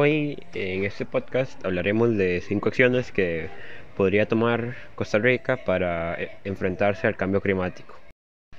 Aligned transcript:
Hoy 0.00 0.38
en 0.54 0.84
este 0.84 1.04
podcast 1.04 1.64
hablaremos 1.66 2.16
de 2.16 2.40
cinco 2.40 2.68
acciones 2.68 3.10
que 3.10 3.50
podría 3.96 4.28
tomar 4.28 4.76
Costa 4.94 5.18
Rica 5.18 5.56
para 5.64 6.14
eh, 6.14 6.38
enfrentarse 6.44 7.08
al 7.08 7.16
cambio 7.16 7.40
climático. 7.40 7.98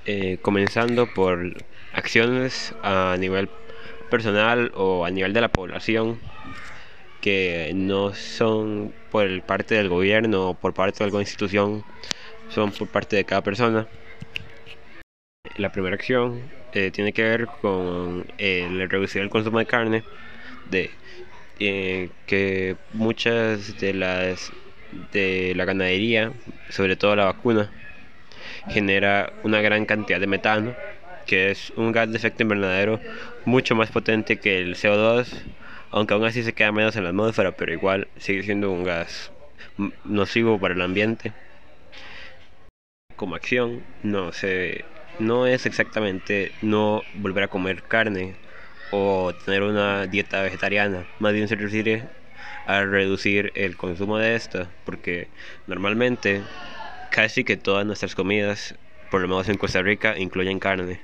Eh, 0.05 0.39
comenzando 0.41 1.07
por 1.13 1.63
acciones 1.93 2.75
a 2.83 3.15
nivel 3.17 3.47
personal 4.09 4.73
o 4.75 5.05
a 5.05 5.11
nivel 5.11 5.31
de 5.31 5.39
la 5.39 5.47
población 5.47 6.19
que 7.21 7.71
no 7.73 8.13
son 8.13 8.93
por 9.09 9.41
parte 9.43 9.75
del 9.75 9.87
gobierno 9.87 10.49
o 10.49 10.53
por 10.55 10.73
parte 10.73 10.99
de 10.99 11.05
alguna 11.05 11.23
institución, 11.23 11.85
son 12.49 12.73
por 12.73 12.89
parte 12.89 13.15
de 13.15 13.23
cada 13.23 13.43
persona. 13.43 13.87
La 15.55 15.71
primera 15.71 15.95
acción 15.95 16.41
eh, 16.73 16.91
tiene 16.91 17.13
que 17.13 17.23
ver 17.23 17.47
con 17.61 18.27
reducir 18.37 19.21
el 19.21 19.29
consumo 19.29 19.59
de 19.59 19.65
carne, 19.65 20.03
de 20.69 20.91
eh, 21.59 22.09
que 22.25 22.77
muchas 22.93 23.77
de 23.77 23.93
las 23.93 24.51
de 25.11 25.53
la 25.55 25.65
ganadería, 25.65 26.33
sobre 26.69 26.95
todo 26.95 27.15
la 27.15 27.25
vacuna, 27.25 27.71
genera 28.69 29.33
una 29.43 29.61
gran 29.61 29.85
cantidad 29.85 30.19
de 30.19 30.27
metano, 30.27 30.75
que 31.25 31.51
es 31.51 31.71
un 31.75 31.91
gas 31.91 32.09
de 32.11 32.17
efecto 32.17 32.43
invernadero 32.43 32.99
mucho 33.45 33.75
más 33.75 33.91
potente 33.91 34.37
que 34.37 34.59
el 34.61 34.75
CO2, 34.75 35.33
aunque 35.91 36.13
aún 36.13 36.25
así 36.25 36.43
se 36.43 36.53
queda 36.53 36.71
menos 36.71 36.95
en 36.95 37.03
la 37.03 37.09
atmósfera, 37.09 37.51
pero 37.51 37.73
igual 37.73 38.07
sigue 38.17 38.43
siendo 38.43 38.71
un 38.71 38.83
gas 38.83 39.31
nocivo 40.05 40.59
para 40.59 40.73
el 40.73 40.81
ambiente. 40.81 41.33
Como 43.15 43.35
acción, 43.35 43.83
no 44.03 44.31
se 44.31 44.85
no 45.19 45.45
es 45.45 45.65
exactamente 45.65 46.53
no 46.61 47.03
volver 47.13 47.43
a 47.43 47.47
comer 47.49 47.83
carne 47.83 48.35
o 48.91 49.33
tener 49.33 49.63
una 49.63 50.07
dieta 50.07 50.41
vegetariana, 50.41 51.05
más 51.19 51.33
bien 51.33 51.47
se 51.47 51.55
refiere 51.55 52.03
a 52.65 52.83
reducir 52.83 53.51
el 53.55 53.77
consumo 53.77 54.17
de 54.17 54.35
esta, 54.35 54.69
porque 54.85 55.27
normalmente 55.67 56.43
casi 57.09 57.43
que 57.43 57.57
todas 57.57 57.85
nuestras 57.85 58.15
comidas, 58.15 58.75
por 59.09 59.21
lo 59.21 59.27
menos 59.27 59.49
en 59.49 59.57
Costa 59.57 59.81
Rica, 59.81 60.17
incluyen 60.17 60.59
carne. 60.59 60.99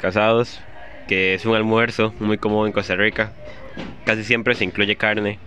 Casados, 0.00 0.60
que 1.06 1.34
es 1.34 1.44
un 1.46 1.54
almuerzo 1.54 2.14
muy 2.18 2.38
común 2.38 2.66
en 2.66 2.72
Costa 2.72 2.96
Rica, 2.96 3.32
casi 4.04 4.24
siempre 4.24 4.54
se 4.54 4.64
incluye 4.64 4.96
carne 4.96 5.38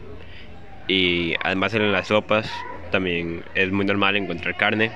y 0.88 1.36
además 1.44 1.74
en 1.74 1.92
las 1.92 2.08
sopas 2.08 2.50
también 2.92 3.44
es 3.54 3.72
muy 3.72 3.86
normal 3.86 4.16
encontrar 4.16 4.56
carne. 4.56 4.92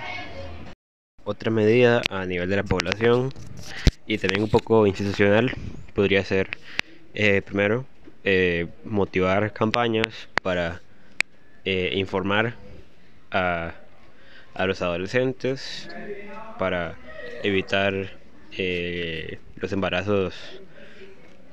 Otra 1.26 1.52
medida 1.52 2.02
a 2.10 2.26
nivel 2.26 2.50
de 2.50 2.56
la 2.56 2.64
población 2.64 3.34
y 4.08 4.18
también 4.18 4.44
un 4.44 4.50
poco 4.50 4.88
institucional 4.88 5.52
podría 6.00 6.24
ser 6.24 6.48
eh, 7.14 7.42
primero 7.42 7.86
eh, 8.24 8.68
motivar 8.86 9.52
campañas 9.52 10.30
para 10.42 10.82
eh, 11.66 11.92
informar 11.94 12.56
a, 13.32 13.74
a, 14.54 14.66
los 14.66 14.82
adolescentes 14.82 15.90
para 16.58 16.98
evitar 17.44 17.94
los 19.58 19.74
embarazos 19.74 20.34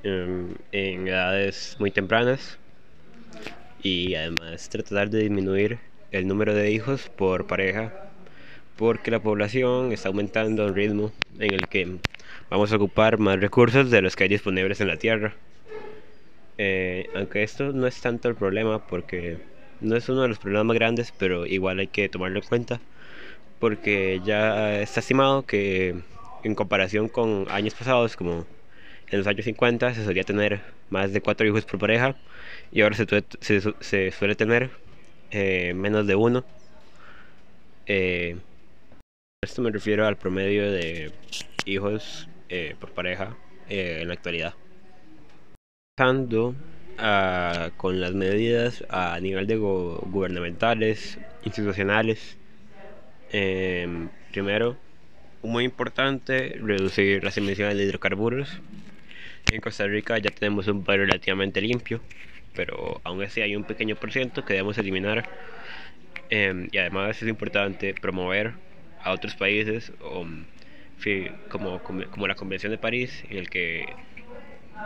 em, 0.04 0.54
en 0.70 1.08
edades 1.08 1.74
muy 1.80 1.90
tempranas 1.90 2.56
y 3.82 4.14
además 4.14 4.68
tratar 4.68 5.10
de 5.10 5.22
disminuir 5.22 5.80
el 6.12 6.28
número 6.28 6.54
de 6.54 6.70
hijos 6.70 7.08
por 7.08 7.48
pareja 7.48 8.05
porque 8.76 9.10
la 9.10 9.20
población 9.20 9.92
está 9.92 10.08
aumentando 10.08 10.62
a 10.62 10.66
un 10.66 10.74
ritmo 10.74 11.12
en 11.38 11.54
el 11.54 11.68
que 11.68 11.96
vamos 12.50 12.72
a 12.72 12.76
ocupar 12.76 13.18
más 13.18 13.40
recursos 13.40 13.90
de 13.90 14.02
los 14.02 14.16
que 14.16 14.24
hay 14.24 14.28
disponibles 14.28 14.80
en 14.80 14.88
la 14.88 14.96
Tierra. 14.96 15.34
Eh, 16.58 17.08
aunque 17.14 17.42
esto 17.42 17.72
no 17.72 17.86
es 17.86 18.00
tanto 18.00 18.28
el 18.28 18.34
problema 18.34 18.86
porque 18.86 19.38
no 19.80 19.96
es 19.96 20.08
uno 20.08 20.22
de 20.22 20.28
los 20.28 20.38
problemas 20.38 20.66
más 20.66 20.74
grandes, 20.76 21.12
pero 21.18 21.46
igual 21.46 21.78
hay 21.78 21.88
que 21.88 22.08
tomarlo 22.08 22.38
en 22.38 22.46
cuenta 22.46 22.80
porque 23.58 24.20
ya 24.24 24.80
está 24.80 25.00
estimado 25.00 25.46
que 25.46 25.96
en 26.44 26.54
comparación 26.54 27.08
con 27.08 27.46
años 27.50 27.74
pasados, 27.74 28.16
como 28.16 28.46
en 29.08 29.18
los 29.18 29.26
años 29.26 29.44
50, 29.44 29.94
se 29.94 30.04
solía 30.04 30.24
tener 30.24 30.60
más 30.90 31.12
de 31.12 31.20
cuatro 31.20 31.46
hijos 31.46 31.64
por 31.64 31.80
pareja 31.80 32.16
y 32.72 32.82
ahora 32.82 32.96
se, 32.96 34.10
suele 34.12 34.34
tener 34.34 34.70
eh, 35.30 35.72
menos 35.74 36.06
de 36.06 36.14
uno. 36.14 36.44
Eh, 37.86 38.36
esto 39.46 39.62
me 39.62 39.70
refiero 39.70 40.04
al 40.08 40.16
promedio 40.16 40.72
de 40.72 41.12
hijos 41.66 42.28
eh, 42.48 42.74
por 42.80 42.90
pareja 42.90 43.36
eh, 43.68 44.00
en 44.02 44.08
la 44.08 44.14
actualidad. 44.14 44.54
Pasando 45.96 46.56
con 47.76 48.00
las 48.00 48.12
medidas 48.12 48.82
a 48.88 49.20
nivel 49.20 49.46
de 49.46 49.56
gubernamentales, 49.56 51.18
institucionales. 51.44 52.36
Em, 53.30 54.08
primero, 54.32 54.76
muy 55.42 55.62
importante, 55.64 56.58
reducir 56.60 57.22
las 57.22 57.36
emisiones 57.38 57.76
de 57.76 57.84
hidrocarburos. 57.84 58.48
En 59.52 59.60
Costa 59.60 59.86
Rica 59.86 60.18
ya 60.18 60.30
tenemos 60.30 60.66
un 60.66 60.82
país 60.82 61.00
relativamente 61.00 61.60
limpio, 61.60 62.00
pero 62.54 63.00
aún 63.04 63.22
así 63.22 63.42
hay 63.42 63.54
un 63.54 63.62
pequeño 63.62 63.94
por 63.94 64.10
ciento 64.10 64.44
que 64.44 64.54
debemos 64.54 64.76
eliminar. 64.78 65.28
Em, 66.30 66.68
y 66.72 66.78
además 66.78 67.22
es 67.22 67.28
importante 67.28 67.94
promover 67.94 68.65
a 69.06 69.12
otros 69.12 69.36
países 69.36 69.92
o 70.02 70.26
como, 71.48 71.80
como 71.80 72.26
la 72.26 72.34
Convención 72.34 72.72
de 72.72 72.78
París, 72.78 73.24
en 73.30 73.38
el 73.38 73.48
que, 73.48 73.86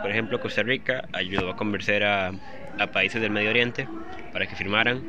por 0.01 0.11
ejemplo, 0.11 0.39
Costa 0.39 0.61
Rica 0.61 1.07
ayudó 1.11 1.49
a 1.49 1.55
convencer 1.55 2.03
a, 2.03 2.31
países 2.93 3.21
del 3.21 3.31
Medio 3.31 3.49
Oriente 3.49 3.87
para 4.33 4.47
que 4.47 4.55
firmaran 4.55 5.01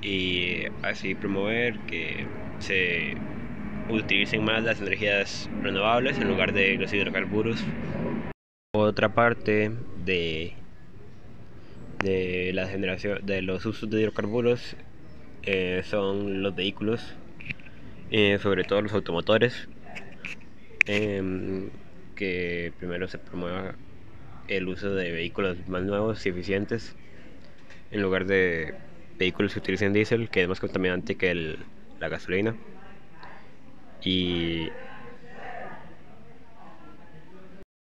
y 0.00 0.64
así 0.82 1.14
promover 1.14 1.78
que 1.80 2.26
se 2.58 3.14
utilicen 3.88 4.44
más 4.44 4.62
las 4.62 4.80
energías 4.80 5.48
renovables 5.62 6.18
en 6.18 6.28
lugar 6.28 6.52
de 6.52 6.76
los 6.76 6.92
hidrocarburos. 6.92 7.64
Otra 8.74 9.08
parte 9.10 9.70
de, 10.04 10.54
de 12.02 12.52
la 12.54 12.66
generación 12.66 13.24
de 13.24 13.42
los 13.42 13.64
usos 13.66 13.90
de 13.90 14.00
hidrocarburos 14.00 14.76
eh, 15.44 15.82
son 15.84 16.42
los 16.42 16.54
vehículos 16.54 17.14
eh, 18.14 18.38
sobre 18.42 18.64
todo 18.64 18.82
los 18.82 18.92
automotores, 18.92 19.68
em, 20.86 21.70
que 22.14 22.70
primero 22.78 23.08
se 23.08 23.16
promueva 23.16 23.74
el 24.48 24.68
uso 24.68 24.94
de 24.94 25.10
vehículos 25.12 25.56
más 25.66 25.82
nuevos 25.82 26.26
y 26.26 26.28
eficientes 26.28 26.94
en 27.90 28.02
lugar 28.02 28.26
de 28.26 28.74
vehículos 29.18 29.54
que 29.54 29.60
utilicen 29.60 29.94
diésel, 29.94 30.28
que 30.28 30.42
es 30.42 30.48
más 30.48 30.60
contaminante 30.60 31.14
que 31.14 31.56
la 32.00 32.08
gasolina. 32.10 32.54
Y 34.04 34.68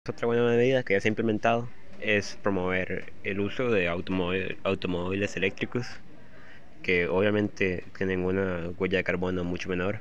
otra 0.07 0.27
buena 0.27 0.43
medida 0.43 0.83
que 0.83 0.93
ya 0.93 1.01
se 1.01 1.07
ha 1.07 1.09
implementado 1.09 1.69
es 2.01 2.37
promover 2.43 3.13
el 3.23 3.39
uso 3.39 3.71
de 3.71 3.87
automóviles 3.87 5.37
eléctricos 5.37 5.87
que 6.83 7.07
obviamente 7.07 7.85
tienen 7.97 8.23
una 8.23 8.69
huella 8.77 8.97
de 8.99 9.03
carbono 9.03 9.43
mucho 9.43 9.69
menor, 9.69 9.99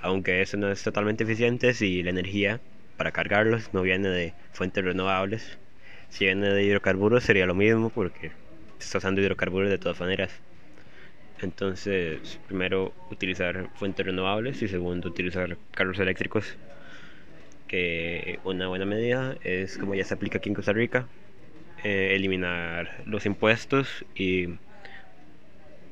aunque 0.00 0.40
eso 0.40 0.56
no 0.56 0.70
es 0.70 0.82
totalmente 0.82 1.24
eficiente 1.24 1.74
si 1.74 2.02
la 2.02 2.10
energía 2.10 2.60
para 2.96 3.12
cargarlos 3.12 3.74
no 3.74 3.82
viene 3.82 4.08
de 4.08 4.32
fuentes 4.52 4.84
renovables. 4.84 5.58
Si 6.08 6.24
viene 6.24 6.48
de 6.48 6.62
hidrocarburos 6.62 7.24
sería 7.24 7.46
lo 7.46 7.54
mismo 7.54 7.90
porque 7.90 8.30
está 8.78 8.98
usando 8.98 9.20
hidrocarburos 9.20 9.68
de 9.68 9.78
todas 9.78 10.00
maneras. 10.00 10.30
Entonces, 11.42 12.38
primero 12.46 12.94
utilizar 13.10 13.68
fuentes 13.74 14.06
renovables 14.06 14.62
y 14.62 14.68
segundo 14.68 15.08
utilizar 15.08 15.58
carros 15.72 15.98
eléctricos. 15.98 16.56
Que 17.66 18.38
una 18.44 18.68
buena 18.68 18.86
medida 18.86 19.36
es 19.42 19.76
como 19.76 19.94
ya 19.94 20.04
se 20.04 20.14
aplica 20.14 20.38
aquí 20.38 20.48
en 20.48 20.54
Costa 20.54 20.72
Rica, 20.72 21.08
eh, 21.82 22.12
eliminar 22.14 23.02
los 23.06 23.26
impuestos 23.26 24.04
y 24.14 24.54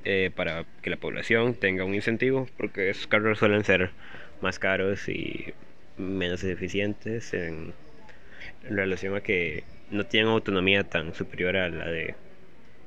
eh, 0.04 0.30
para 0.34 0.66
que 0.82 0.90
la 0.90 0.96
población 0.96 1.54
tenga 1.54 1.84
un 1.84 1.94
incentivo, 1.94 2.46
porque 2.56 2.90
esos 2.90 3.06
carros 3.06 3.38
suelen 3.38 3.64
ser 3.64 3.90
más 4.40 4.58
caros 4.58 5.08
y 5.08 5.54
menos 5.96 6.44
eficientes 6.44 7.32
en, 7.32 7.72
relación 8.68 9.14
a 9.16 9.20
que 9.22 9.64
no 9.90 10.04
tienen 10.04 10.30
autonomía 10.30 10.84
tan 10.84 11.14
superior 11.14 11.56
a 11.56 11.68
la 11.68 11.86
de 11.86 12.14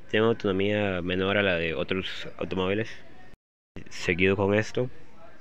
tienen 0.09 0.29
autonomía 0.29 1.01
menor 1.01 1.37
a 1.37 1.43
la 1.43 1.55
de 1.55 1.73
otros 1.73 2.27
automóviles. 2.37 2.89
Seguido 3.89 4.35
con 4.35 4.53
esto 4.53 4.89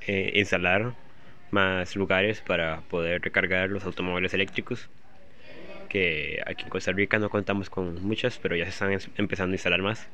eh, 0.07 0.33
instalar 0.35 0.95
más 1.51 1.97
lugares 1.97 2.41
para 2.41 2.81
poder 2.83 3.23
recargar 3.23 3.71
los 3.71 3.85
automóviles 3.85 4.35
eléctricos 4.35 4.91
que 5.89 6.43
aquí 6.47 6.65
en 6.65 6.71
Costa 6.71 6.93
Rica 6.93 7.19
no 7.19 7.31
contamos 7.31 7.71
con 7.71 8.03
muchas 8.03 8.39
pero 8.39 8.57
ya 8.57 8.65
se 8.65 8.71
están 8.71 9.13
empezando 9.17 9.53
a 9.53 9.57
instalar 9.57 9.81
más 9.83 10.09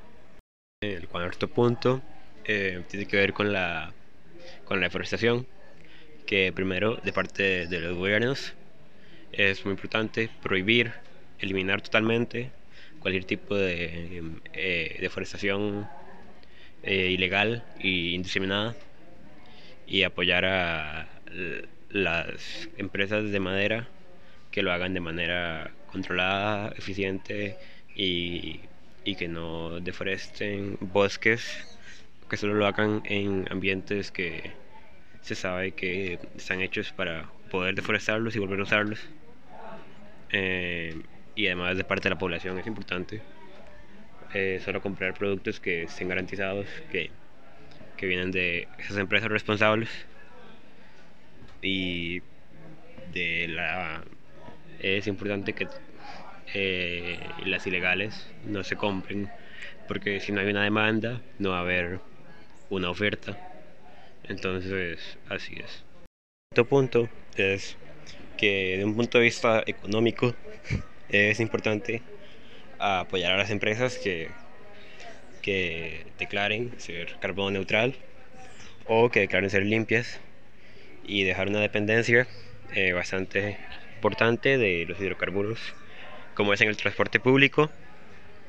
el 0.82 1.08
cuarto 1.08 1.48
punto 1.48 2.02
eh, 2.44 2.82
tiene 2.88 3.06
que 3.06 3.16
ver 3.16 3.32
con 3.32 3.52
la, 3.52 3.92
con 4.64 4.80
la 4.80 4.86
deforestación, 4.86 5.46
que 6.26 6.52
primero 6.52 6.96
de 6.96 7.12
parte 7.12 7.66
de 7.66 7.80
los 7.80 7.96
gobiernos 7.96 8.54
es 9.32 9.64
muy 9.64 9.72
importante 9.72 10.28
prohibir 10.42 10.92
eliminar 11.38 11.82
totalmente 11.82 12.50
cualquier 12.98 13.24
tipo 13.24 13.54
de 13.56 14.22
eh, 14.52 14.98
deforestación 15.00 15.88
eh, 16.82 17.10
ilegal 17.10 17.64
y 17.78 18.14
indiscriminada 18.14 18.74
y 19.86 20.02
apoyar 20.02 20.44
a 20.44 21.08
las 21.90 22.68
empresas 22.76 23.30
de 23.30 23.40
madera 23.40 23.88
que 24.50 24.62
lo 24.62 24.72
hagan 24.72 24.94
de 24.94 25.00
manera 25.00 25.70
controlada, 25.90 26.72
eficiente 26.76 27.56
y, 27.94 28.60
y 29.04 29.16
que 29.16 29.28
no 29.28 29.80
deforesten 29.80 30.76
bosques, 30.80 31.66
que 32.28 32.36
solo 32.36 32.54
lo 32.54 32.66
hagan 32.66 33.02
en 33.04 33.46
ambientes 33.50 34.10
que 34.10 34.52
se 35.22 35.34
sabe 35.34 35.72
que 35.72 36.18
están 36.36 36.60
hechos 36.60 36.92
para 36.92 37.30
poder 37.50 37.74
deforestarlos 37.74 38.34
y 38.36 38.38
volver 38.38 38.60
a 38.60 38.62
usarlos. 38.64 39.00
Eh, 40.30 41.00
y 41.34 41.46
además 41.46 41.76
de 41.76 41.84
parte 41.84 42.08
de 42.08 42.14
la 42.14 42.18
población 42.18 42.58
es 42.58 42.66
importante 42.66 43.22
eh, 44.34 44.60
solo 44.64 44.80
comprar 44.80 45.14
productos 45.14 45.60
que 45.60 45.82
estén 45.84 46.08
garantizados, 46.08 46.66
que, 46.90 47.10
que 47.96 48.06
vienen 48.06 48.30
de 48.30 48.68
esas 48.78 48.96
empresas 48.96 49.30
responsables 49.30 49.90
y 51.60 52.22
de 53.12 53.48
la 53.48 54.02
es 54.80 55.06
importante 55.06 55.52
que 55.52 55.68
eh, 56.54 57.18
las 57.44 57.66
ilegales 57.66 58.26
no 58.44 58.64
se 58.64 58.76
compren 58.76 59.30
porque 59.88 60.20
si 60.20 60.32
no 60.32 60.40
hay 60.40 60.48
una 60.48 60.62
demanda 60.62 61.20
no 61.38 61.50
va 61.50 61.58
a 61.58 61.60
haber 61.60 62.00
una 62.70 62.90
oferta. 62.90 63.36
Entonces 64.24 65.18
así 65.28 65.54
es. 65.56 65.84
Otro 66.52 66.66
punto 66.66 67.08
es 67.36 67.76
que 68.36 68.76
de 68.78 68.84
un 68.84 68.94
punto 68.94 69.18
de 69.18 69.24
vista 69.24 69.62
económico 69.66 70.34
es 71.08 71.40
importante 71.40 72.02
apoyar 72.78 73.32
a 73.32 73.36
las 73.36 73.50
empresas 73.50 73.98
que, 73.98 74.30
que 75.40 76.06
declaren 76.18 76.72
ser 76.78 77.16
carbono 77.20 77.52
neutral 77.52 77.94
o 78.86 79.10
que 79.10 79.20
declaren 79.20 79.50
ser 79.50 79.64
limpias 79.64 80.20
y 81.04 81.24
dejar 81.24 81.48
una 81.48 81.60
dependencia 81.60 82.26
eh, 82.74 82.92
bastante 82.92 83.58
importante 83.94 84.58
de 84.58 84.84
los 84.86 85.00
hidrocarburos, 85.00 85.74
como 86.34 86.52
es 86.52 86.60
en 86.60 86.68
el 86.68 86.76
transporte 86.76 87.20
público, 87.20 87.70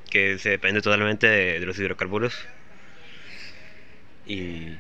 que 0.10 0.38
se 0.38 0.50
depende 0.50 0.82
totalmente 0.82 1.28
de, 1.28 1.60
los 1.66 1.78
hidrocarburos. 1.80 2.46
Y 4.26 4.78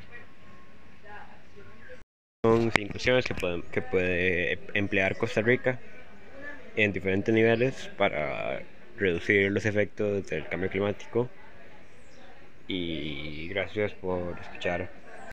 son 2.46 2.72
cinco 2.72 2.94
opciones 2.96 3.26
que 3.26 3.34
puede, 3.34 3.64
que 3.72 3.82
puede 3.82 4.60
emplear 4.74 5.18
Costa 5.18 5.42
Rica 5.42 5.80
en 6.76 6.94
diferentes 6.94 7.34
niveles 7.34 7.90
para 7.98 8.62
reducir 8.98 9.52
los 9.52 9.66
efectos 9.66 10.28
del 10.28 10.48
cambio 10.48 10.70
climático. 10.70 11.30
Y 12.68 13.50
gracias 13.50 13.92
por 13.94 14.40
escuchar. 14.40 15.03